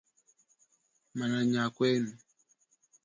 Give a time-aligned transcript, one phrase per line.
[1.17, 2.11] Mana nyia kwenu.